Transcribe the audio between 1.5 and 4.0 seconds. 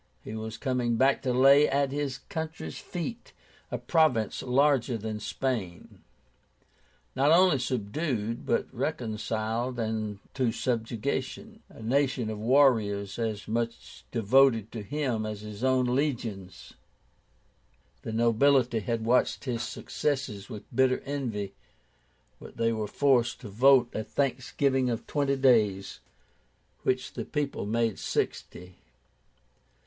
at his country's feet a